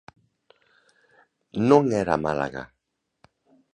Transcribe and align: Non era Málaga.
Non 1.69 1.83
era 2.01 2.15
Málaga. 2.25 2.63